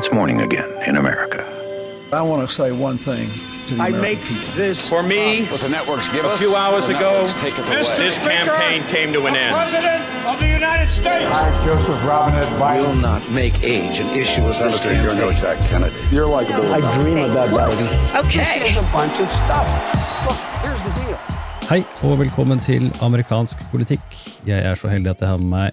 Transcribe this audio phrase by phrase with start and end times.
[0.00, 1.44] It's morning again in America.
[2.10, 3.28] I want to say one thing
[3.66, 4.48] to the I American make people.
[4.56, 7.66] this For me, What the networks give a us, few hours ago, networks take it
[7.98, 9.54] this campaign came to an end.
[9.54, 11.28] President of the United States.
[11.36, 12.50] I, Joseph Robinette
[12.80, 15.32] will not make age an issue as this Senator, you're no.
[15.34, 15.94] Jack Kennedy.
[16.10, 16.72] You're likable.
[16.72, 18.32] I dream about Biden.
[18.32, 19.68] This is a bunch of stuff.
[20.24, 21.18] Look, here's the deal.
[21.68, 24.02] Hei og velkommen til amerikansk politikk.
[24.46, 25.70] Jeg er så heldig at jeg har med meg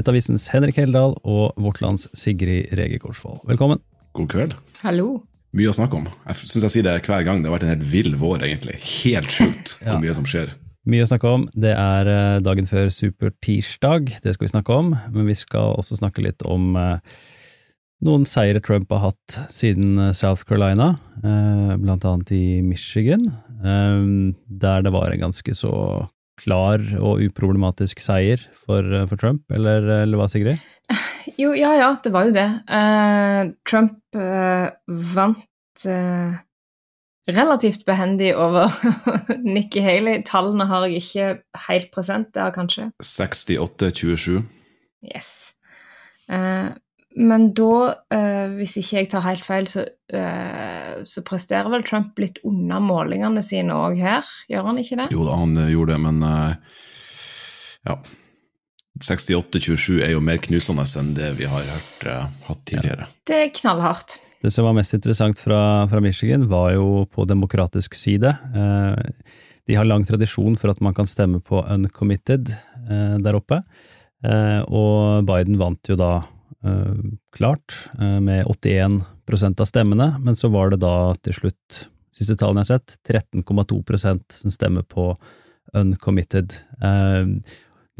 [0.00, 3.36] Nettavisens Henrik Heldal og Vårt Lands Sigrid Rege Korsvoll.
[3.44, 3.82] Velkommen.
[4.16, 4.54] God kveld.
[4.80, 5.18] Hallo.
[5.52, 6.06] Mye å snakke om.
[6.24, 7.42] Jeg syns jeg sier det hver gang.
[7.42, 8.78] Det har vært en helt vill vår, egentlig.
[9.02, 10.54] Helt sjukt hvor mye som skjer.
[10.88, 11.44] Mye å snakke om.
[11.52, 14.94] Det er eh, dagen før supertirsdag, det skal vi snakke om.
[15.12, 17.18] Men vi skal også snakke litt om eh,
[18.06, 23.28] noen seire Trump har hatt siden eh, South Carolina, eh, blant annet i Michigan,
[23.60, 25.74] der det var en ganske så
[26.40, 30.60] klar og uproblematisk seier for, eh, for Trump, eller, eller hva, Sigrid?
[31.38, 32.48] Jo, ja ja, det var jo det.
[32.66, 34.70] Eh, Trump eh,
[35.14, 36.38] vant eh,
[37.30, 38.72] relativt behendig over
[39.56, 40.24] Nikki Haley.
[40.26, 41.28] Tallene har jeg ikke
[41.68, 42.90] helt present, det har kanskje.
[43.04, 44.40] 68-27.
[45.14, 45.30] Yes.
[47.18, 49.82] Men da, eh, hvis ikke jeg tar helt feil, så,
[50.14, 55.08] eh, så presterer vel Trump litt unna målingene sine òg her, gjør han ikke det?
[55.10, 56.54] Jo da, han eh, gjorde det, men eh,
[57.90, 57.98] ja.
[59.00, 63.10] 68-27 er jo mer knusende enn det vi har hørt eh, hatt tidligere.
[63.26, 64.20] Det er knallhardt.
[64.40, 68.30] Det som var mest interessant fra, fra Michigan, var jo på demokratisk side.
[68.54, 72.52] Eh, de har lang tradisjon for at man kan stemme på uncommitted
[72.90, 73.60] der oppe,
[74.26, 76.14] eh, og Biden vant jo da
[77.36, 82.64] klart, eh, med 81% av stemmene, men så var det da til slutt, siste tallene
[82.64, 85.14] jeg har sett, 13,2% som stemmer på
[85.76, 86.52] uncommitted.
[86.82, 87.26] Eh,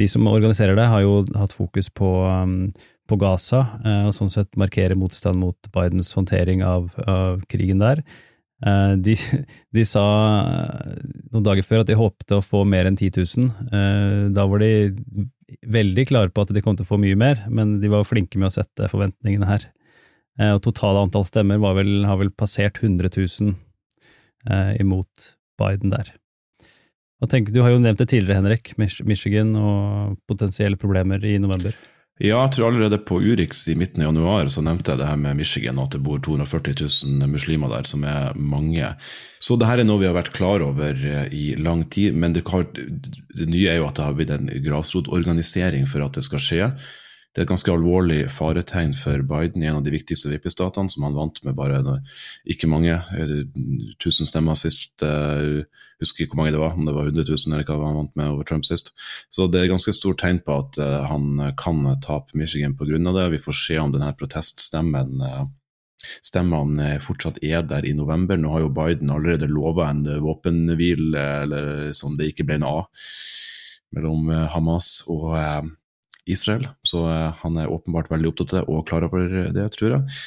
[0.00, 2.11] de som organiserer det, har jo hatt fokus på,
[3.08, 8.05] på Gaza, eh, og sånn sett markerer motstand mot Bidens håndtering av, av krigen der.
[8.66, 9.16] Eh, de,
[9.77, 10.05] de sa
[10.44, 13.50] eh, noen dager før at de håpte å få mer enn 10 000.
[13.72, 14.91] Eh, da var de
[15.66, 18.38] veldig klare på at de kom til å få mye mer, men de var flinke
[18.38, 19.66] med å sette forventningene her.
[20.54, 23.50] Og totale antall stemmer vel, har vel passert 100 000
[24.49, 26.15] eh, imot Biden der.
[27.28, 31.75] Tenker, du har jo nevnt det tidligere, Henrik, Michigan og potensielle problemer i november.
[32.20, 35.20] Ja, jeg tror allerede på Urix i midten av januar så nevnte jeg det her
[35.22, 36.75] med Michigan, at det bor 240
[37.16, 38.91] 000 muslimer der, som er mange.
[39.41, 42.36] Så det her er noe vi har vært klar over eh, i lang tid, men
[42.36, 46.44] det, det nye er jo at det har blitt en grasrotorganisering for at det skal
[46.44, 46.69] skje.
[47.30, 51.06] Det er et ganske alvorlig faretegn for Biden i en av de viktigste vippestatene, som
[51.06, 51.78] han vant med bare
[52.44, 53.36] ikke mange, eh,
[54.02, 54.98] tusen stemmer sist.
[55.00, 55.66] Jeg
[56.00, 58.14] Husker ikke hvor mange det var, om det var 100 000 eller hva han vant
[58.16, 58.94] med over Trump sist.
[59.28, 62.96] Så det er ganske stort tegn på at eh, han kan tape Michigan pga.
[62.96, 63.30] det.
[63.36, 65.44] Vi får se om denne proteststemmen eh,
[66.24, 68.38] stemmene fortsatt er der i november.
[68.40, 72.88] Nå har jo Biden allerede lova en våpenhvile, som det ikke ble en av,
[73.96, 75.62] mellom eh, Hamas og eh,
[76.26, 76.66] Israel.
[76.86, 80.19] Så eh, han er åpenbart veldig opptatt av det og klar over det, tror jeg.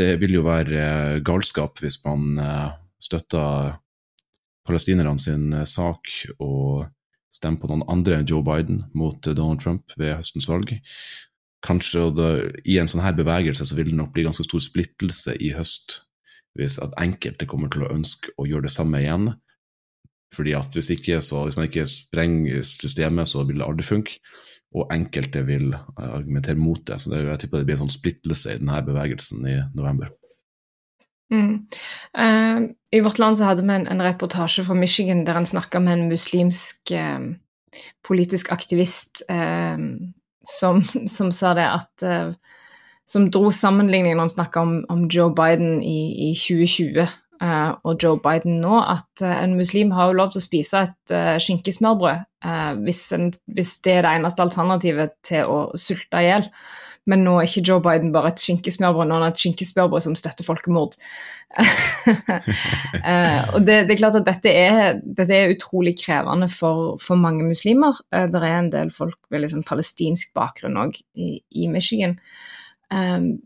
[0.00, 2.68] Det vil jo være eh, galskap hvis man eh,
[3.02, 3.76] støtter
[4.68, 6.10] palestinerne sin sak
[6.44, 6.88] og
[7.32, 10.74] stemmer på noen andre enn Joe Biden mot Donald Trump ved høstens valg.
[11.64, 12.28] Kanskje det,
[12.68, 16.02] i en sånn her bevegelse så vil det nok bli ganske stor splittelse i høst
[16.58, 19.28] hvis at enkelte kommer til å ønske å gjøre det samme igjen.
[20.34, 24.18] Fordi at hvis, ikke, så, hvis man ikke sprenger systemet, så vil det aldri funke.
[24.76, 27.00] Og enkelte vil eh, argumentere mot det.
[27.00, 30.12] Så det, jeg tipper det blir en sånn splittelse i denne bevegelsen i november.
[31.32, 31.66] Mm.
[32.18, 32.60] Eh,
[32.98, 35.98] I Vårt Land så hadde vi en, en reportasje fra Michigan der han snakka med
[35.98, 37.26] en muslimsk eh,
[38.06, 39.76] politisk aktivist eh,
[40.48, 40.84] som,
[41.16, 42.08] som sa det at
[43.08, 48.02] Som dro sammenligningen når han snakka om, om Joe Biden i, i 2020 eh, og
[48.02, 51.36] Joe Biden nå, at eh, en muslim har jo lov til å spise et uh,
[51.38, 56.48] skinkesmørbrød eh, hvis, en, hvis det er det eneste alternativet til å sulte i hjel.
[57.08, 60.16] Men nå er ikke Joe Biden bare et skinkesmørbrød, nå er han et skinkesmørbrød som
[60.18, 60.98] støtter folkemord.
[63.08, 67.20] Eh, og det, det, er klart at dette er, dette er utrolig krevende for, for
[67.20, 67.96] mange muslimer.
[68.12, 72.16] Eh, det er en del folk med liksom palestinsk bakgrunn òg i, i, Michigan.
[72.92, 73.38] Um,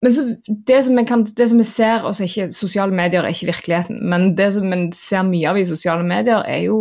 [0.00, 3.50] men så, det, som kan, det som vi ser, også ikke, Sosiale medier er ikke
[3.50, 6.78] virkeligheten, men det som vi ser mye av i sosiale medier, er jo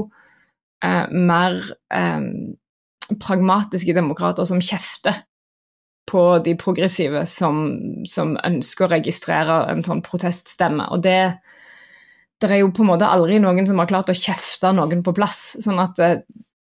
[0.86, 1.57] eh, mer
[1.92, 2.30] eh,
[3.19, 5.25] pragmatiske demokrater som kjefter
[6.10, 7.60] på de progressive som,
[8.10, 10.88] som, ønsker å registrere en sånn proteststemme.
[10.95, 11.19] Og det,
[12.39, 15.13] det er jo på en måte aldri noen som har klart å kjefte noen på
[15.18, 15.57] plass.
[15.62, 16.01] sånn at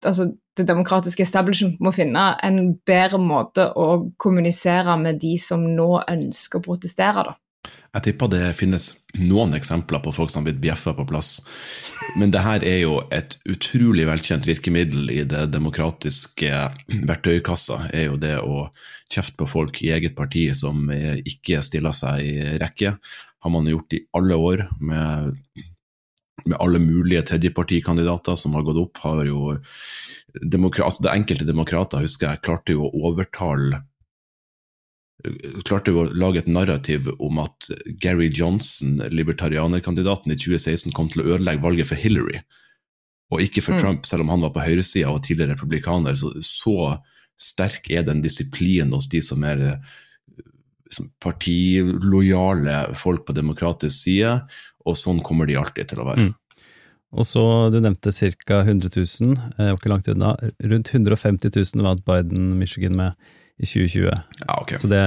[0.06, 5.92] altså, det demokratiske establishment må finne en bedre måte å kommunisere med de som nå
[6.08, 7.28] ønsker å protestere.
[7.30, 7.38] da.
[7.90, 8.86] Jeg tipper det finnes
[9.18, 11.40] noen eksempler på folk som har blitt bjeffa på plass.
[12.20, 16.52] Men det her er jo et utrolig velkjent virkemiddel i det demokratiske
[17.10, 17.90] verktøykassa.
[17.94, 18.70] er jo det å
[19.10, 22.94] kjefte på folk i eget parti som ikke stiller seg i rekke.
[23.40, 25.36] Har man gjort i alle år med,
[26.46, 28.98] med alle mulige tredjepartikandidater som har gått opp.
[29.04, 33.84] har jo altså Det enkelte demokrater husker jeg klarte jo å overtale
[35.68, 37.68] klarte jo å lage et narrativ om at
[38.00, 42.40] Gary Johnson, libertarianerkandidaten i 2016, kom til å ødelegge valget for Hillary,
[43.34, 43.82] og ikke for mm.
[43.84, 46.16] Trump, selv om han var på høyresida og tidligere republikaner.
[46.18, 46.76] Så, så,
[47.40, 54.34] sterk er den disiplinen hos de som er liksom, partilojale folk på demokratisk side,
[54.90, 56.30] og sånn kommer de alltid til å være.
[56.30, 56.38] Mm.
[57.10, 57.44] Og så,
[57.74, 58.62] Du nevnte ca.
[58.62, 60.36] 100 000, jeg var ikke langt unna.
[60.62, 63.14] Rundt 150 000 vant Biden Michigan med
[63.60, 64.12] i 2020.
[64.48, 64.76] Ja, ok.
[64.80, 65.02] Så det,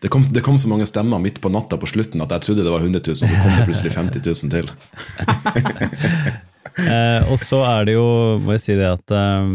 [0.00, 2.66] det, kom, det, kom, så mange stemmer midt på natta på slutten at jeg trodde
[2.66, 4.66] det var 100 000, og så kom det plutselig 50 000 til.
[6.92, 8.08] eh, og så er det jo,
[8.44, 9.46] må jeg si det at eh,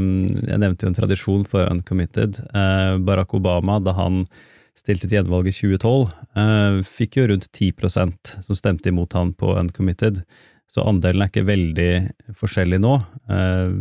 [0.50, 2.42] Jeg nevnte jo en tradisjon for uncommitted.
[2.50, 4.24] Eh, Barack Obama, da han
[4.80, 9.54] stilte til gjenvalg i 2012, eh, fikk jo rundt 10% som stemte imot han på
[9.60, 10.24] uncommitted.
[10.70, 12.92] Så andelen er ikke veldig forskjellig nå.
[13.34, 13.72] Eh,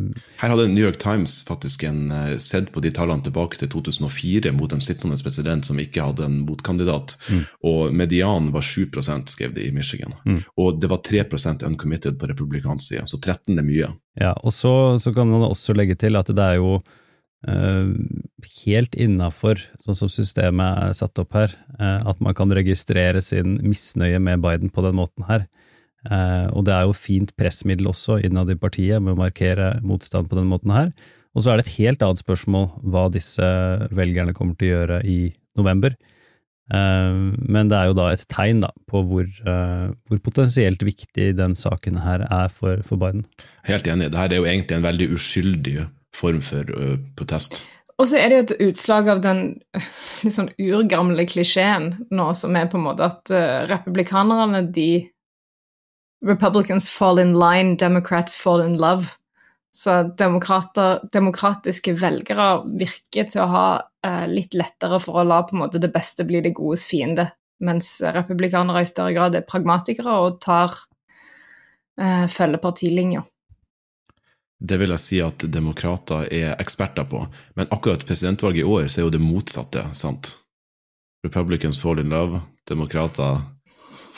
[0.40, 4.54] Her hadde New York Times faktisk en, eh, sett på de tallene tilbake til 2004
[4.56, 7.42] mot en sittende president som ikke hadde en motkandidat, mm.
[7.68, 8.88] og medianen var 7
[9.28, 10.14] skrev de i Michigan.
[10.24, 10.42] Mm.
[10.56, 13.92] Og det var 3% uncommitted på republikansk side, så 13 er mye.
[14.16, 16.80] Ja, og så, så kan man også legge til at det er jo
[17.46, 23.60] helt innafor, sånn som systemet er satt opp her, uh, at man kan registrere sin
[23.62, 25.46] misnøye med Biden på den måten her.
[26.06, 30.30] Eh, og det er jo fint pressmiddel også innad i partiet med å markere motstand
[30.30, 30.92] på den måten her.
[31.36, 33.48] Og så er det et helt annet spørsmål hva disse
[33.94, 35.18] velgerne kommer til å gjøre i
[35.58, 35.96] november.
[36.70, 37.18] Eh,
[37.50, 41.58] men det er jo da et tegn da, på hvor, eh, hvor, potensielt viktig den
[41.58, 43.26] saken her er for, for Biden.
[43.68, 44.12] Helt enig.
[44.14, 45.78] her er jo egentlig en veldig uskyldig
[46.18, 47.62] form for uh, protest.
[47.98, 49.44] Og så er det jo et utslag av den
[50.24, 54.90] litt sånn urgamle klisjeen nå, som er på en måte at uh, republikanerne de
[56.26, 59.14] Republicans fall in line, Democrats fall in love.
[59.74, 62.46] Så demokratiske velgere
[62.80, 63.66] virker til å ha
[64.06, 67.28] eh, litt lettere for å la på en måte det beste bli det godes fiende,
[67.62, 70.74] mens republikanere i større grad er pragmatikere og tar
[72.00, 73.22] eh, følger partilinja.
[74.58, 77.20] Det vil jeg si at demokrater er eksperter på,
[77.54, 80.32] men akkurat presidentvalget i år så er jo det motsatte, sant?
[81.24, 83.38] Republicans fall in love, demokrater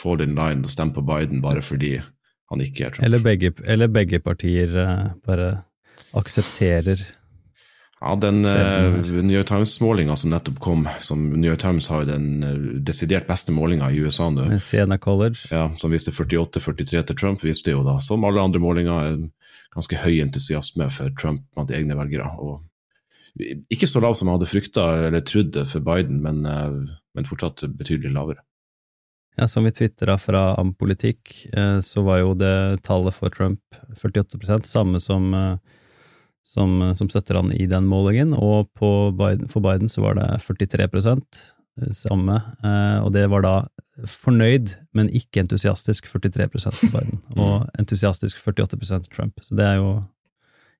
[0.01, 1.95] fall in line og stemmer på Biden bare fordi
[2.51, 3.05] han ikke er Trump.
[3.05, 5.51] Eller begge, eller begge partier uh, bare
[6.17, 7.01] aksepterer
[8.01, 12.43] ja, den uh, New York Times-målinga som nettopp kom, som New York Times har den
[12.43, 14.47] uh, desidert beste målinga i USA nå.
[14.59, 15.45] Siena College.
[15.51, 19.21] Ja, Som viste 48-43 til Trump, viste jo da, som alle andre målinger,
[19.75, 22.27] ganske høy entusiasme for Trump blant egne velgere.
[22.39, 22.63] og
[23.71, 28.11] Ikke så lav som jeg hadde frykta eller trodd for Biden, men, men fortsatt betydelig
[28.15, 28.43] lavere.
[29.35, 33.61] Ja, som vi tvitra fra Ampolitikk, eh, så var jo det tallet for Trump
[33.97, 35.55] 48% samme som, eh,
[36.43, 38.67] som, eh, som støtter han i den målingen, og
[39.17, 40.87] Biden, for Biden så var det 43
[41.95, 42.35] samme,
[43.01, 43.53] og det var da
[44.09, 49.41] fornøyd, men ikke entusiastisk 43% for Biden, og entusiastisk 48% Trump.
[49.41, 49.91] Så det er jo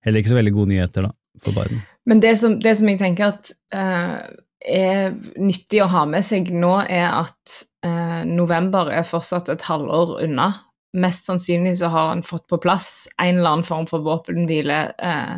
[0.05, 1.11] heller ikke så veldig gode nyheter, da,
[1.43, 1.83] for Biden.
[2.05, 4.25] Men det som, det som jeg tenker at uh,
[4.61, 10.19] er nyttig å ha med seg nå, er at uh, november er fortsatt et halvår
[10.25, 10.51] unna.
[10.97, 15.37] Mest sannsynlig så har han fått på plass en eller annen form for våpenhvile eh,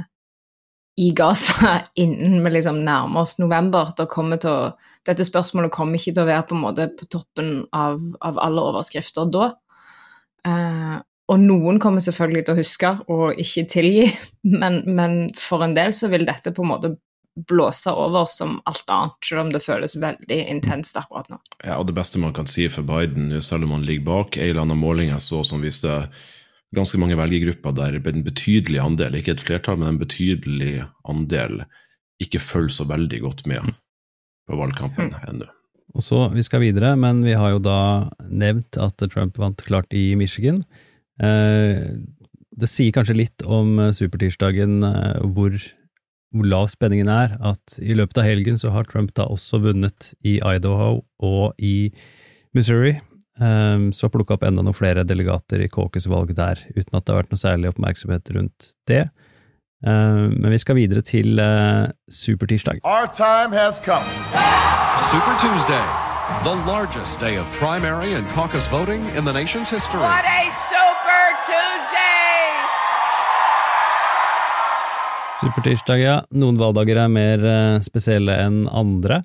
[0.95, 3.93] i Gaza innen vi liksom nærmer oss november.
[3.93, 4.57] Å,
[5.07, 9.31] dette spørsmålet kommer ikke til å være på, måte på toppen av, av alle overskrifter
[9.33, 9.49] da.
[10.47, 10.99] Eh,
[11.31, 14.05] og noen kommer selvfølgelig til å huske og ikke tilgi,
[14.61, 16.95] men, men, for en del så vil dette på en måte
[17.49, 21.39] blåse over som alt annet, selv om det føles veldig intenst akkurat nå.
[21.63, 24.51] Ja, og Det beste man kan si for Biden, selv om han ligger bak en
[24.51, 25.95] eller annen måling jeg så som viste
[26.75, 31.63] ganske mange velgergrupper der en betydelig andel, ikke et flertall, men en betydelig andel,
[32.23, 33.75] ikke følger så veldig godt med
[34.47, 35.27] på valgkampen mm.
[35.31, 35.51] ennå.
[35.93, 39.93] Og så, Vi skal videre, men vi har jo da nevnt at Trump vant klart
[39.93, 40.63] i Michigan.
[41.21, 41.93] Eh,
[42.53, 45.53] det sier kanskje litt om supertirsdagen, eh, hvor
[46.33, 50.11] hvor lav spenningen er, at i løpet av helgen så har Trump da også vunnet
[50.25, 51.93] i Idaho og i
[52.57, 52.95] Missouri.
[53.41, 57.23] Um, så plukka opp enda noen flere delegater i caucus-valg der, uten at det har
[57.23, 59.07] vært noe særlig oppmerksomhet rundt det.
[59.83, 59.91] Eh,
[60.39, 62.79] men vi skal videre til uh, supertirsdag.
[62.87, 64.05] Our time has come.
[65.11, 65.83] Super Tuesday,
[66.47, 69.99] the largest day of primary and caucus voting in the nation's history.
[69.99, 72.47] What a Super Tuesday!
[75.41, 76.21] Supertirsdag, ja.
[76.31, 79.23] Noen valgdager er mer uh, spesielle enn andre.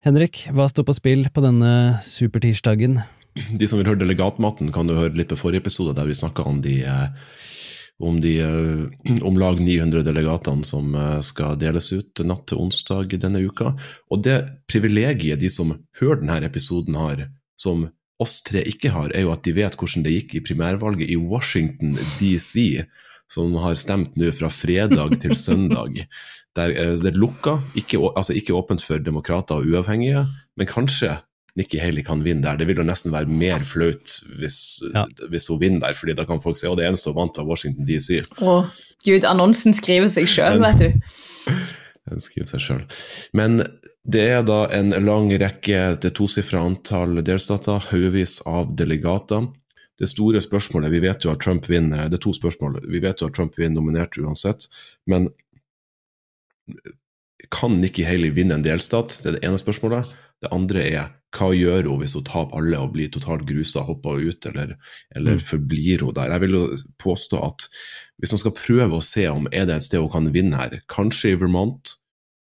[0.00, 3.00] Henrik, hva står på spill på denne supertirsdagen?
[3.36, 6.46] De som vil høre Delegatmaten, kan du høre litt på forrige episode, der vi snakka
[6.48, 6.80] om de
[8.00, 8.32] om de
[9.20, 13.74] om lag 900 delegatene som skal deles ut natt til onsdag denne uka.
[14.08, 14.38] Og det
[14.72, 17.26] privilegiet de som hører denne episoden har,
[17.60, 17.90] som
[18.20, 21.20] oss tre ikke har, er jo at de vet hvordan det gikk i primærvalget i
[21.20, 22.86] Washington DC,
[23.30, 26.00] som har stemt nå fra fredag til søndag.
[26.58, 30.24] Der, det er lukka, ikke, altså ikke åpent for demokrater og uavhengige,
[30.58, 31.12] men kanskje
[31.58, 32.58] Nikki Haley kan vinne der.
[32.58, 34.56] Det vil jo nesten være mer flaut hvis,
[34.94, 35.04] ja.
[35.30, 37.50] hvis, hun vinner der, fordi da kan folk si at det eneste hun vant, var
[37.50, 38.22] Washington DC.
[38.42, 38.56] Å
[39.06, 40.90] gud, annonsen skriver seg sjøl, vet du.
[42.10, 42.84] Den skriver seg sjøl.
[43.36, 43.60] Men
[44.08, 49.50] det er da en lang rekke, det tosifra antall delstater, haugevis av delegater.
[50.00, 52.80] Det store spørsmålet, vi vet jo at Trump vinner, det er to spørsmål.
[52.88, 54.64] Vi vet jo at Trump vinner nominert uansett,
[55.10, 55.28] men
[57.52, 59.16] kan Nikki Haley vinne en delstat?
[59.22, 60.10] Det er det ene spørsmålet.
[60.40, 64.18] Det andre er hva gjør hun hvis hun taper alle og blir totalt grusa, hopper
[64.18, 64.74] ut, eller,
[65.14, 65.42] eller mm.
[65.46, 66.32] forblir hun der?
[66.34, 66.62] Jeg vil jo
[67.02, 67.66] påstå at
[68.20, 70.80] hvis man skal prøve å se om er det et sted hun kan vinne her,
[70.90, 71.94] kanskje i Vermont,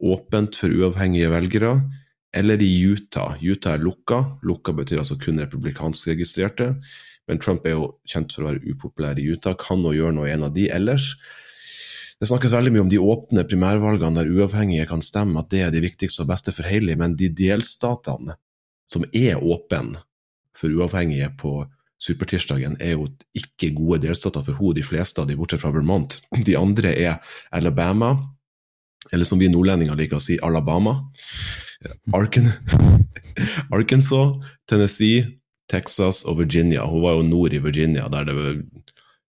[0.03, 1.77] åpent for uavhengige velgere,
[2.35, 3.37] eller i Utah.
[3.39, 6.73] Utah er lukka, lukka betyr altså kun republikansk registrerte,
[7.29, 10.27] men Trump er jo kjent for å være upopulær i Utah, kan hun gjøre noe
[10.27, 11.13] i en av de ellers?
[12.23, 15.71] Det snakkes veldig mye om de åpne primærvalgene der uavhengige kan stemme, at det er
[15.73, 18.37] de viktigste og beste for Haley, men de delstatene
[18.87, 19.99] som er åpne
[20.55, 21.51] for uavhengige på
[21.99, 26.15] supertirsdagen, er jo ikke gode delstater for henne, de fleste av de bortsett fra Vermont.
[26.47, 28.13] De andre er Alabama,
[29.11, 30.95] eller som vi nordlendinger liker å si, Alabama.
[33.75, 35.27] Arkansas, Tennessee,
[35.67, 36.87] Texas og Virginia.
[36.87, 38.63] Hun var jo nord i Virginia, der det,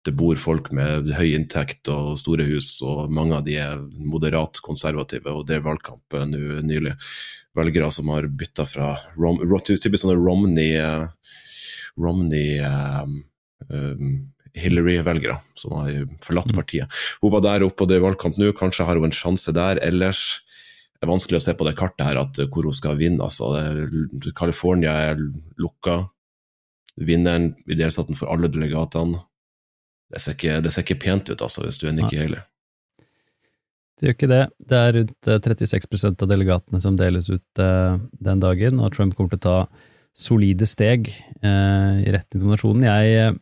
[0.07, 4.61] det bor folk med høy inntekt og store hus, og mange av de er moderat
[4.63, 6.95] konservative, og er valgkamp nå nylig
[7.57, 11.09] velgere som har bytta fra Rom, typisk sånne Romney, uh,
[11.99, 13.17] Romney um,
[13.67, 14.13] um,
[14.55, 16.57] Hillary-velgere som har forlatt mm.
[16.57, 16.99] partiet.
[17.23, 19.81] Hun var der oppe, og det er valgkamp nå, kanskje har hun en sjanse der.
[19.85, 20.41] Ellers
[20.99, 23.23] det er vanskelig å se på det kartet her at, hvor hun skal vinne.
[23.23, 23.53] Altså,
[24.35, 25.21] California er
[25.59, 26.01] lukka.
[26.99, 29.21] Vinneren i delstaten for alle delegatene.
[30.09, 32.41] Det ser ikke, det ser ikke pent ut, altså, hvis du er Nikki Haley.
[33.99, 34.43] Det gjør ikke det.
[34.71, 39.17] Det er rundt 36 eh, av delegatene som deles ut uh, den dagen, og Trump
[39.17, 39.57] kommer til å ta
[40.15, 41.11] solide steg
[41.43, 42.87] uh, i retning til nasjonen.
[42.87, 43.35] Jeg,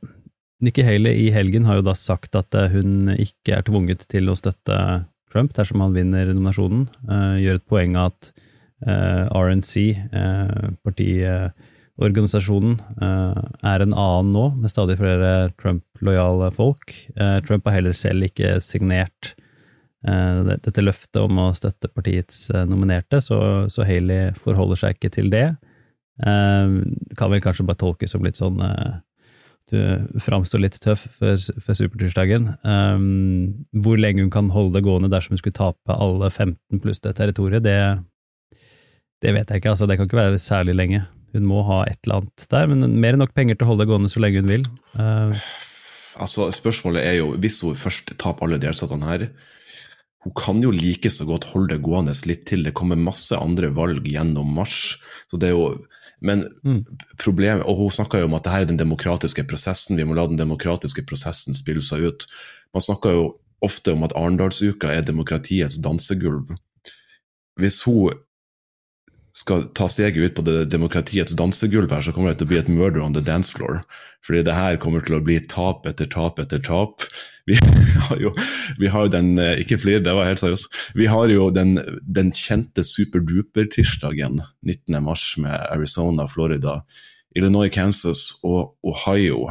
[0.65, 4.37] Nikki Haley i helgen har jo da sagt at hun ikke er tvunget til å
[4.37, 4.79] støtte
[5.29, 6.87] Trump dersom han vinner nominasjonen.
[7.05, 8.33] Uh, gjør et poeng av at
[8.77, 9.73] RNC,
[11.97, 16.93] partiorganisasjonen, er en annen nå, med stadig flere Trump-lojale folk.
[17.47, 19.33] Trump har heller selv ikke signert
[20.05, 23.39] Eh, dette løftet om å støtte partiets eh, nominerte, så,
[23.71, 25.47] så Haley forholder seg ikke til det.
[26.21, 26.77] Eh,
[27.17, 28.61] kan vel kanskje bare tolkes som litt sånn
[29.67, 29.81] du
[30.23, 32.45] framstår litt tøff for, før supertirsdagen.
[32.63, 37.03] Um, hvor lenge hun kan holde det gående dersom hun skulle tape alle 15 pluss
[37.03, 37.75] det territoriet, det,
[39.19, 39.73] det vet jeg ikke.
[39.73, 41.01] altså Det kan ikke være særlig lenge.
[41.35, 43.85] Hun må ha et eller annet der, men mer enn nok penger til å holde
[43.85, 44.65] det gående så lenge hun vil.
[44.95, 45.33] Uh,
[46.23, 49.27] altså Spørsmålet er jo, hvis hun først taper alle delstatene her,
[50.25, 52.65] hun kan jo like så godt holde det gående litt til.
[52.65, 54.97] Det kommer masse andre valg gjennom mars.
[55.31, 55.69] så det er jo
[56.19, 56.79] men mm.
[57.21, 60.25] problemet, og Hun snakka om at det her er den demokratiske prosessen, vi må la
[60.25, 62.25] den demokratiske prosessen spille seg ut.
[62.73, 63.27] Man snakker jo
[63.61, 66.55] ofte om at Arendalsuka er demokratiets dansegulv.
[67.57, 68.17] Hvis hun
[69.37, 72.61] skal ta steget ut på det demokratiets dansegulv her, så kommer det til å bli
[72.61, 73.83] et murder on the dance floor.
[74.25, 77.05] Fordi det her kommer til å bli tap etter tap etter tap.
[77.47, 77.59] Vi
[78.07, 78.33] har jo,
[78.81, 80.79] vi har jo den eh, Ikke flir, det var helt seriøst.
[80.97, 84.97] Vi har jo den, den kjente superduper-tirsdagen 19.
[85.05, 86.81] mars med Arizona, Florida,
[87.37, 89.45] Illinois, Kansas og Ohio.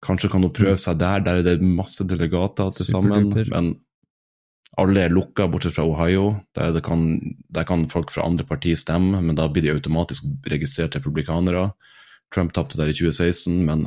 [0.00, 3.28] Kanskje kan hun prøve seg der, der er det masse delegater til sammen.
[3.52, 3.74] men
[4.80, 6.32] alle er lukka, bortsett fra Ohio.
[6.56, 7.06] Der, kan,
[7.52, 11.70] der, kan, folk fra andre partier stemme, men da blir de automatisk registrert republikanere.
[12.34, 13.86] Trump tapte der i 2016, men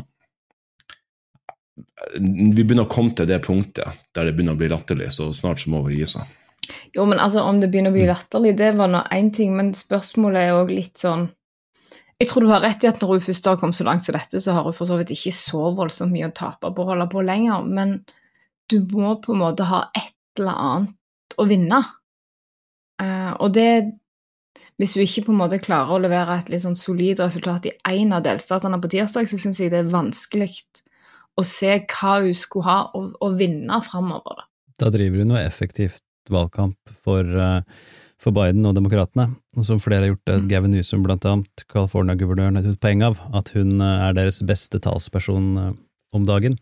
[2.20, 5.64] vi begynner å komme til det punktet der det begynner å bli latterlig, så snart
[5.64, 6.34] så må vi gi seg.
[6.96, 9.74] Jo, men altså, om det begynner å bli latterlig, det var nå én ting, men
[9.76, 11.32] spørsmålet er òg litt sånn
[12.22, 14.16] Jeg tror du har rett i at når hun først har kommet så langt som
[14.16, 16.92] dette, så har hun for så vidt ikke så voldsomt mye å tape på å
[16.92, 17.98] holde på lenger, men
[18.72, 21.82] du må på en måte ha et eller annet å vinne.
[23.02, 24.00] Uh, og det
[24.78, 27.74] Hvis hun ikke på en måte klarer å levere et litt sånn solid resultat i
[27.90, 30.52] én av delstatene på tirsdag, så syns jeg det er vanskelig
[31.38, 34.46] å se hva hun skulle ha å, å vinne framover.
[34.78, 37.66] Da driver hun noe effektivt valgkamp for, uh,
[38.22, 40.48] for Biden og demokratene, og som flere har gjort, mm.
[40.54, 45.50] Gavin Newsom blant annet, California-guvernøren, et poeng av, at hun er deres beste talsperson
[46.13, 46.60] om dagen.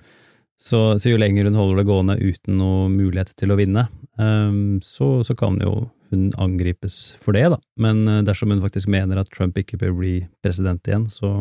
[0.62, 3.88] Så, så, jo lenger hun holder det gående uten noe mulighet til å vinne,
[4.22, 7.58] um, så, så, kan jo hun angripes for det, da.
[7.82, 10.14] Men uh, dersom hun faktisk mener at Trump ikke bør bli
[10.46, 11.40] president igjen, så,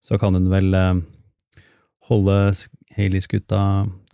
[0.00, 1.02] så kan hun vel uh,
[2.08, 2.38] holde
[2.96, 3.60] Haley-skuta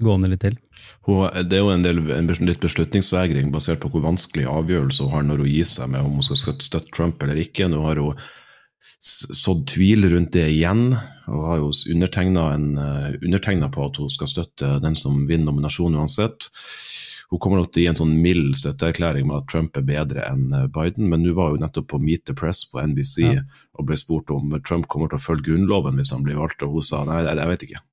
[0.03, 0.59] gående litt til.
[1.07, 5.25] Det er jo en del en litt beslutningsvegring basert på hvor vanskelig avgjørelse hun har
[5.31, 7.71] når hun gir seg med om hun skal støtte Trump eller ikke.
[7.71, 8.19] Nå har hun
[9.01, 10.93] sådd tvil rundt det igjen,
[11.29, 16.49] og har jo undertegna eh, på at hun skal støtte den som vinner nominasjonen uansett.
[17.29, 20.25] Hun kommer nok til å gi en sånn mild støtteerklæring med at Trump er bedre
[20.31, 23.45] enn eh, Biden, men hun var jo nettopp på Meet the Press på NBC ja.
[23.77, 26.79] og ble spurt om Trump kommer til å følge Grunnloven hvis han blir valgt, og
[26.79, 27.85] hun sa nei, jeg vet ikke.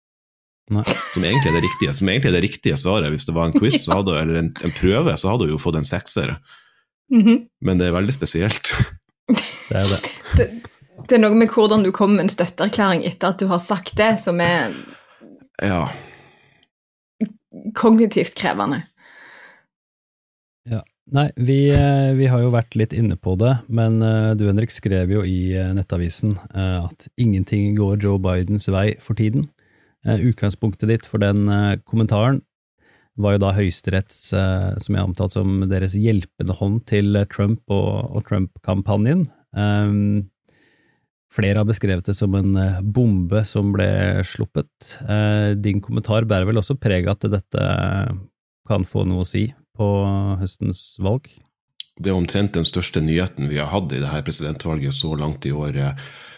[0.65, 3.11] Som egentlig, er det riktige, som egentlig er det riktige svaret.
[3.13, 5.77] Hvis det var en quiz hadde, eller en, en, prøve, så hadde hun jo fått
[5.77, 6.37] en sekser.
[7.13, 7.37] Mm -hmm.
[7.61, 8.73] Men det er veldig spesielt.
[9.69, 9.99] Det er det.
[10.37, 10.49] det.
[11.05, 13.93] Det er noe med hvordan du kommer med en støtteerklæring etter at du har sagt
[13.99, 14.73] det, som er
[15.61, 15.85] ja.
[17.77, 18.81] kognitivt krevende.
[20.65, 20.81] Ja.
[21.13, 24.73] Nei, vi, eh, vi, har jo vært litt inne på det, men eh, du Henrik
[24.73, 29.51] skrev jo i eh, Nettavisen at ingenting går Joe Bidens vei for tiden.
[30.05, 31.47] Utgangspunktet ditt for den
[31.89, 32.43] kommentaren
[33.17, 38.11] var jo da Høyesteretts, som jeg har omtalt som deres hjelpende hånd til Trump og,
[38.13, 39.23] og Trump-kampanjen.
[39.57, 40.27] Um,
[41.35, 44.71] Flere har beskrevet det som en eh, bombe som ble sluppet.
[45.03, 47.65] Eh, din kommentar bærer vel også preg at dette
[48.65, 49.87] kan få noe å si på
[50.39, 51.27] høstens valg?
[51.99, 55.51] Det er omtrent den største nyheten vi har hatt i dette presidentvalget så langt i
[55.55, 55.81] år.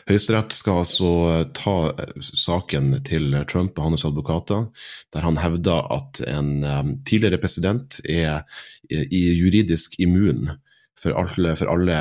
[0.08, 1.12] Høyesterett skal altså
[1.58, 1.76] ta
[2.24, 4.68] saken til Trump og hans advokater,
[5.14, 8.48] der han hevder at en eh, tidligere president er
[8.90, 10.48] juridisk immun
[10.98, 12.00] for alle, for alle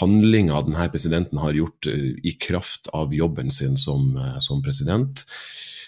[0.00, 5.24] handlinga denne presidenten har gjort eh, i kraft av jobben sin som, eh, som president.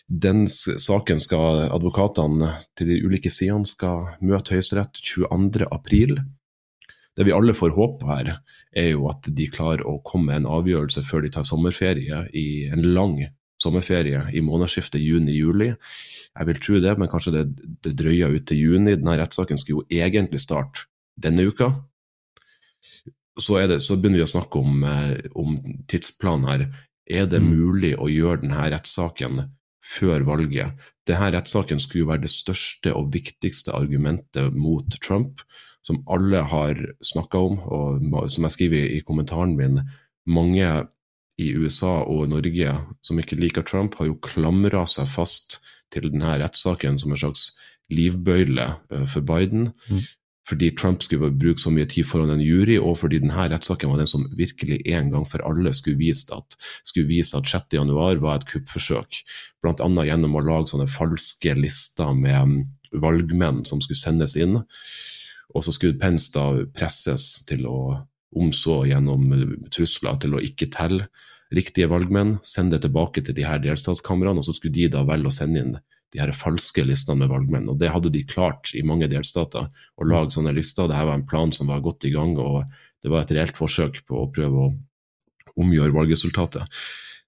[0.07, 6.21] Den saken skal advokatene til de ulike sidene skal møte Høyesterett 22.4.
[7.17, 8.37] Det vi alle får håpe her,
[8.77, 12.69] er jo at de klarer å komme med en avgjørelse før de tar sommerferie, i
[12.71, 13.17] en lang
[13.59, 15.71] sommerferie i månedsskiftet juni-juli.
[15.73, 17.45] Jeg vil tro det, men kanskje det,
[17.83, 18.99] det drøyer ut til juni.
[19.01, 21.73] Denne rettssaken skulle jo egentlig starte denne uka,
[23.37, 25.57] så, det, så, begynner vi å snakke om, eh, om
[25.91, 26.67] tidsplanen her.
[27.07, 27.53] Er det mm.
[27.53, 29.45] mulig å gjøre denne rettssaken
[29.85, 30.89] før valget?
[31.07, 35.45] Denne rettssaken skulle jo være det største og viktigste argumentet mot Trump,
[35.87, 39.79] som alle har snakka om, og som jeg skriver i kommentaren min,
[40.27, 40.67] mange
[41.39, 42.73] i USA og Norge
[43.05, 45.61] som ikke liker Trump, har jo klamra seg fast
[45.95, 47.51] til denne rettssaken som en slags
[47.93, 49.71] livbøyle eh, for Biden.
[49.87, 50.07] Mm
[50.47, 53.99] fordi Trump skulle bruke så mye tid foran en jury, og fordi denne rettssaken var
[54.01, 57.91] den som virkelig en gang for alle skulle vise at, skulle vise at 6.1
[58.23, 59.23] var et kuppforsøk,
[59.63, 59.89] bl.a.
[60.07, 62.59] gjennom å lage sånne falske lister med um,
[62.95, 64.61] valgmenn som skulle sendes inn.
[65.55, 67.81] Og så skulle Pence da presses til å,
[68.37, 71.09] omså gjennom uh, trusler, til å ikke telle
[71.55, 75.31] riktige valgmenn, sende det tilbake til de her delstatskamrene, og så skulle de da velge
[75.31, 75.77] å sende inn
[76.17, 77.69] de her falske listene med valgmenn.
[77.69, 80.89] og Det hadde de klart i mange delstater, å lage sånne lister.
[80.89, 82.65] Dette var en plan som var godt i gang, og
[83.05, 84.73] det var et reelt forsøk på å prøve å
[85.61, 86.65] omgjøre valgresultatet.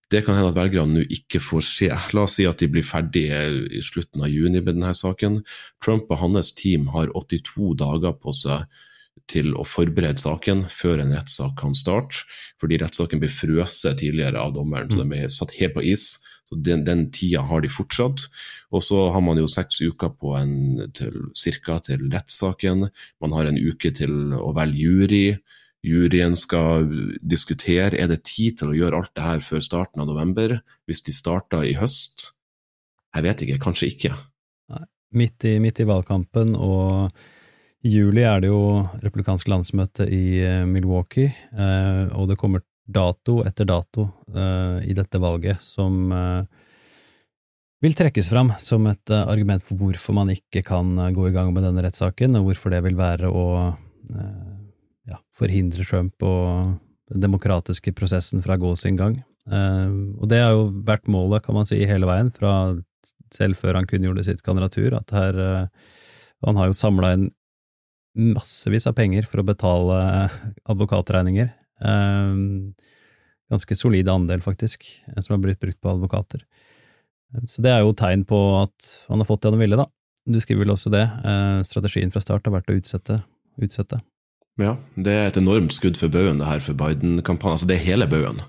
[0.08, 1.88] Det kan hende at velgerne nå ikke får se.
[2.16, 3.42] La oss si at de blir ferdige
[3.76, 5.42] i slutten av juni med denne saken.
[5.84, 8.64] Trump og hans team har 82 dager på seg
[9.28, 12.22] til å forberede saken før en rettssak kan starte,
[12.56, 16.06] fordi rettssaken ble frøset tidligere av dommeren, så den ble satt helt på is.
[16.48, 18.24] Så den, den, tida har de fortsatt.
[18.72, 22.88] Og så har man jo seks uker på en til, cirka til rettssaken.
[23.20, 25.26] Man har en uke til å velge jury.
[25.84, 26.88] Juryen skal
[27.20, 30.58] diskutere er det tid til å gjøre alt det her før starten av november.
[30.88, 32.32] Hvis de starter i høst?
[33.14, 34.14] Jeg vet ikke, kanskje ikke.
[34.72, 34.84] Nei,
[35.20, 37.12] midt i, midt i valgkampen og
[37.86, 43.42] i juli er det jo republikansk landsmøte i eh, Milwaukee, eh, og det kommer dato
[43.44, 46.42] etter dato uh, i dette valget som uh,
[47.84, 51.52] vil trekkes fram som et uh, argument for hvorfor man ikke kan gå i gang
[51.52, 53.46] med denne rettssaken, og hvorfor det vil være å
[54.08, 56.78] ja, forhindre Trump og
[57.12, 59.18] den demokratiske prosessen fra å gå sin gang.
[59.48, 62.72] og det har jo vært målet, kan man si, hele veien, fra
[63.34, 65.68] selv før han kunngjorde sitt kandidatur, at her
[66.46, 67.30] Han har jo samla inn
[68.14, 69.96] massevis av penger for å betale
[70.70, 71.50] advokatregninger.
[73.48, 74.84] Ganske solid andel, faktisk,
[75.20, 76.42] som har blitt brukt på advokater.
[77.48, 79.86] Så det er jo tegn på at han har fått det han ville, da.
[80.28, 81.06] Du skriver vel også det.
[81.68, 83.22] Strategien fra start har vært å utsette.
[83.62, 84.00] utsette.
[84.58, 87.54] Ja, det er et enormt skudd for baugen, det her for Biden-kampanjen.
[87.54, 88.40] Altså, det er hele baugen.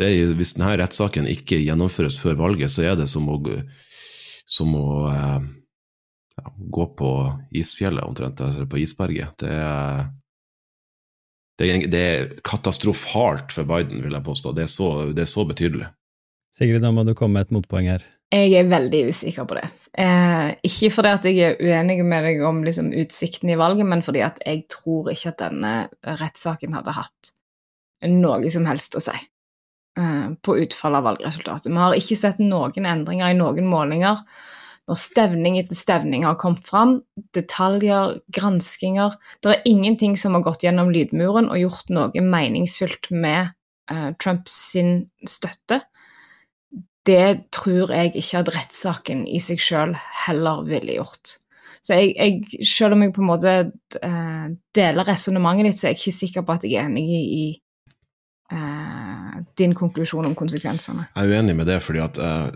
[0.00, 3.36] Hvis denne rettssaken ikke gjennomføres før valget, så er det som å,
[4.48, 5.44] som å eh,
[6.40, 7.10] ja, gå på
[7.60, 9.36] isfjellet, omtrent, altså på isberget.
[9.44, 10.08] Det er,
[11.60, 14.54] det det er katastrofalt for Biden, vil jeg påstå.
[14.56, 15.90] Det er så, det er så betydelig.
[16.52, 18.04] Sigrid, da må du komme med et motpoeng her.
[18.32, 19.66] Jeg er veldig usikker på det.
[20.00, 24.04] Eh, ikke fordi at jeg er uenig med deg om liksom, utsikten i valget, men
[24.04, 25.72] fordi at jeg tror ikke at denne
[26.20, 27.32] rettssaken hadde hatt
[28.08, 31.68] noe som helst å si eh, på utfallet av valgresultatet.
[31.68, 34.24] Vi har ikke sett noen endringer i noen målinger.
[34.90, 36.96] Når stevning etter stevning har kommet fram,
[37.36, 43.52] detaljer, granskinger Det er ingenting som har gått gjennom lydmuren og gjort noe meningsfylt med
[43.92, 44.58] eh, Trumps
[45.30, 45.84] støtte
[47.06, 49.94] det tror jeg ikke at rettssaken i seg sjøl
[50.26, 51.36] heller ville gjort.
[51.82, 53.54] Så jeg, jeg, selv om jeg på en måte
[54.04, 57.46] uh, deler resonnementet ditt, så er jeg ikke sikker på at jeg er enig i
[58.54, 61.08] uh, din konklusjon om konsekvensene.
[61.16, 62.52] Jeg er uenig med det, fordi at uh,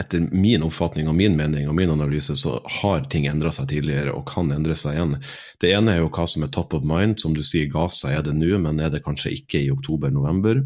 [0.00, 4.12] etter min oppfatning og min mening og min analyse, så har ting endra seg tidligere
[4.12, 5.14] og kan endre seg igjen.
[5.62, 7.16] Det ene er jo hva som er top of mind.
[7.22, 10.60] Som du sier, Gaza er det nå, men er det kanskje ikke i oktober-november.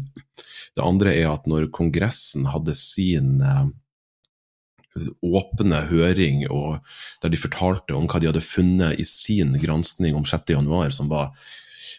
[0.75, 3.71] Det andre er at når Kongressen hadde sin eh,
[5.23, 6.43] åpne høring,
[7.23, 11.31] der de fortalte om hva de hadde funnet i sin granskning om 6.1, som var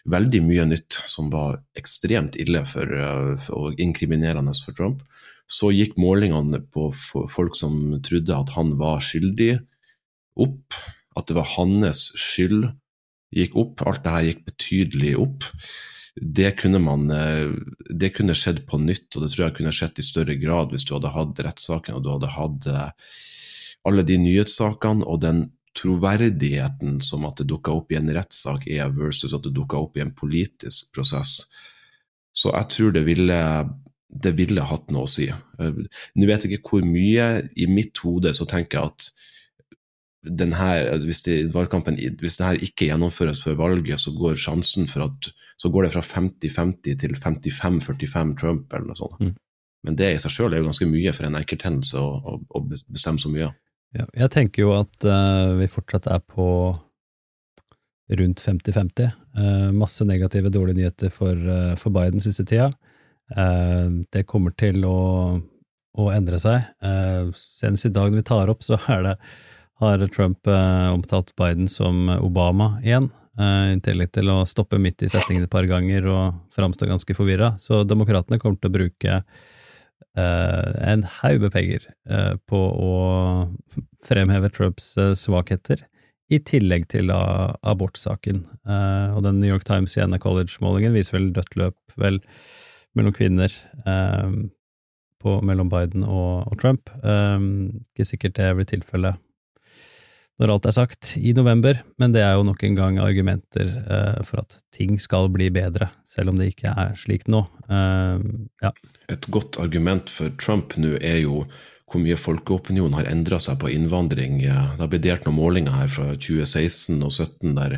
[0.09, 5.03] veldig mye nytt, som var ekstremt ille for, eh, for, og inkriminerende for Trump,
[5.47, 6.89] så gikk målingene på
[7.29, 9.57] folk som trodde at han var skyldig,
[10.39, 10.73] opp.
[11.15, 12.71] At det var hans skyld,
[13.33, 13.83] gikk opp.
[13.85, 15.51] Alt det her gikk betydelig opp
[16.15, 17.49] det kunne, man, eh,
[17.89, 20.85] det kunne skjedd på nytt, og det tror jeg kunne skjedd i større grad hvis
[20.85, 23.13] du hadde hatt rettssaken og du hadde hatt eh,
[23.89, 28.91] alle de nyhetssakene og den troverdigheten som at det dukker opp i en rettssak er,
[28.93, 31.43] versus at det dukker opp i en politisk prosess.
[32.33, 33.39] Så jeg tror det ville,
[34.09, 35.27] det ville hatt noe å si.
[35.59, 37.27] Nå vet jeg ikke hvor mye.
[37.57, 39.11] I mitt hode så tenker jeg at
[40.23, 45.33] her, hvis, det, hvis det her ikke gjennomføres før valget, så går sjansen for at
[45.59, 49.19] så går det fra 50-50 til 55-45 Trump, eller noe sånt.
[49.19, 49.33] Mm.
[49.83, 52.63] Men det i seg sjøl er jo ganske mye for en enkelthendelse å, å, å,
[52.63, 53.49] bestemme så mye.
[53.93, 56.47] Ja, jeg tenker jo at uh, vi fortsatt er på
[58.13, 59.11] rundt 50-50.
[59.37, 62.73] Uh, eh, masse negative, dårlige nyheter for, uh, for Biden siste tida.
[64.13, 65.39] det kommer til å,
[65.97, 66.65] å endre seg.
[67.39, 68.75] senest i dag når vi tar opp, så
[69.05, 69.15] det
[69.81, 73.07] har Trump omtalt Biden som Obama igjen,
[73.39, 77.55] i tillegg til å stoppe midt i setningen et par ganger og framstå ganske forvirra.
[77.63, 79.23] Så demokratene kommer til å bruke
[80.21, 82.93] en haug med penger eh, på å
[84.03, 85.85] fremheve Trumps eh, svakheter,
[86.31, 88.43] i tillegg til abortsaken.
[88.65, 93.53] Eh, og den New York Times Siena College-målingen viser vel dødt løp mellom kvinner
[95.21, 96.89] på, mellom Biden og, og Trump.
[97.03, 99.21] ikke sikkert det blir tilfellet
[100.41, 104.21] når alt er sagt, i november, men det er jo nok en gang argumenter eh,
[104.25, 107.43] for at ting skal bli bedre, selv om det ikke er slik nå.
[107.69, 108.25] Eh,
[108.65, 108.73] ja.
[109.13, 111.43] Et godt argument for Trump nå er jo
[111.89, 114.37] hvor mye folkeopinionen har endra seg på innvandring.
[114.41, 117.75] Det har blitt delt noen målinger her fra 2016 og 2017 der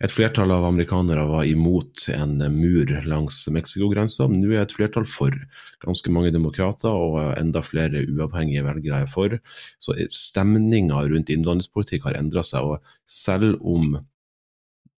[0.00, 4.28] et flertall av amerikanere var imot en mur langs Mexicogrensa.
[4.30, 5.34] Nå er et flertall for.
[5.82, 9.34] Ganske mange demokrater og enda flere uavhengige velgere er for.
[9.82, 12.70] Så stemninga rundt innvandringspolitikk har endra seg.
[12.76, 13.98] og Selv om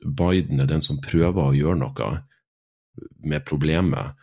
[0.01, 2.11] Biden er den som prøver å gjøre noe
[3.25, 4.19] med problemet,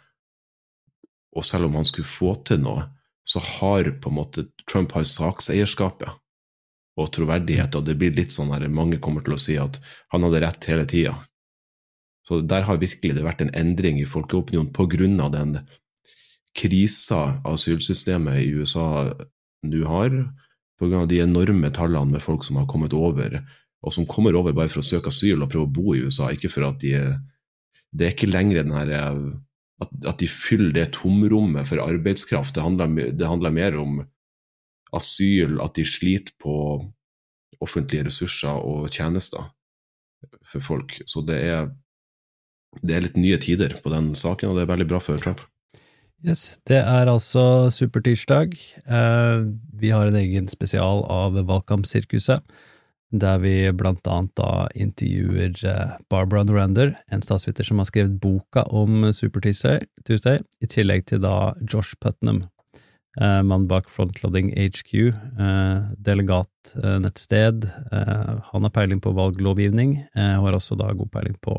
[1.37, 2.85] og selv om han skulle få til noe,
[3.27, 6.13] så har på en måte Trump har sakseierskapet
[6.97, 9.81] og troverdighet, og det blir litt sånn her mange kommer til å si at
[10.13, 11.13] han hadde rett hele tida.
[12.25, 15.59] Så der har virkelig det vært en endring i folkeopinionen på grunn av den
[16.57, 19.05] krisa asylsystemet i USA
[19.67, 20.15] nå har,
[20.77, 23.39] på grunn av de enorme tallene med folk som har kommet over,
[23.83, 26.31] og som kommer over bare for å søke asyl og prøve å bo i USA,
[26.31, 26.95] ikke for at de
[27.97, 28.89] Det er ikke lenger den her
[29.83, 32.55] at, at, de fyller det tomrommet for arbeidskraft.
[32.55, 33.99] Det handler, det handler, mer om
[34.95, 36.55] asyl, at de sliter på
[37.61, 39.43] offentlige ressurser og tjenester
[40.45, 40.97] for folk.
[41.05, 41.69] Så det er,
[42.81, 45.43] det er litt nye tider på den saken, og det er veldig bra for Trump.
[46.25, 48.55] Yes, det er altså supertirsdag.
[48.89, 49.43] Eh,
[49.77, 52.41] vi har en egen spesial av Valgkampsirkuset,
[53.11, 58.65] der vi blant annet da intervjuer eh, Barbara Norander, en statsviter som har skrevet boka
[58.67, 62.43] om Super Tuesday, i tillegg til da Josh Putnam,
[63.21, 64.93] eh, mann bak Frontloading HQ,
[65.39, 67.69] eh, delegatnettsted.
[67.91, 71.55] Eh, han har peiling på valglovgivning, og har også da god peiling på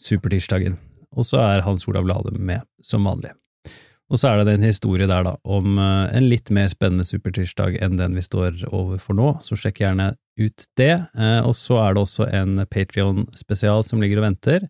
[0.00, 0.78] supertirsdagen.
[1.14, 3.30] Og så er Hans Olav Lahlum med, som vanlig.
[4.12, 7.78] Og så er det en historie der, da, om uh, en litt mer spennende supertirsdag
[7.82, 10.92] enn den vi står overfor nå, så sjekk gjerne ut det.
[11.16, 14.68] Uh, og så er det også en Patrion-spesial som ligger og venter.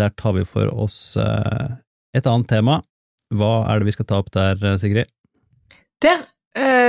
[0.00, 1.76] Der tar vi for oss uh,
[2.16, 2.80] et annet tema.
[3.36, 5.12] Hva er det vi skal ta opp der, Sigrid?
[6.02, 6.24] Der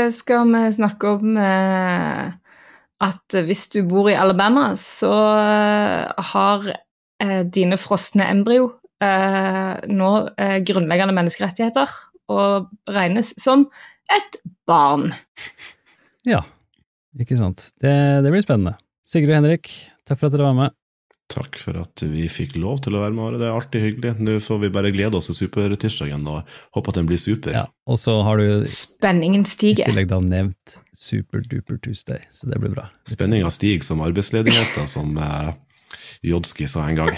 [0.10, 5.12] skal vi snakke om at hvis du bor i Alabama, så
[6.32, 6.66] har
[7.54, 11.90] dine frosne embryo eh, nå eh, grunnleggende menneskerettigheter
[12.32, 13.68] og regnes som
[14.12, 15.12] et barn.
[16.22, 16.44] Ja,
[17.18, 17.72] ikke sant.
[17.82, 17.90] Det,
[18.22, 18.76] det blir spennende.
[19.02, 19.72] Sigrid og Henrik,
[20.06, 20.76] takk for at dere var med.
[21.34, 23.40] Takk for at vi fikk lov til å være med.
[23.42, 24.12] Det er alltid hyggelig.
[24.22, 26.44] Nå får vi bare glede oss til supertirsdagen og
[26.76, 27.56] håpe at den blir super.
[27.56, 29.88] Ja, Og så har du Spenningen stiger.
[29.88, 32.86] i tillegg da nevnt Superduper Tuesday, så det blir bra.
[33.10, 35.54] Spenninga stiger som arbeidsledigheta, som eh,
[36.30, 37.18] Jodski sa en gang.